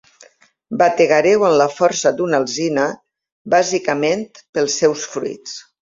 [0.81, 2.85] Bategareu amb la força d'una alzina,
[3.55, 5.55] bàsicament pels seus fruits.